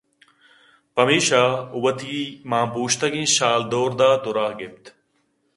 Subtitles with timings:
[0.95, 2.15] پمیشاوتی
[2.49, 4.83] مانپوٛشتگیں شالے دئور دات ءُ رہ گپت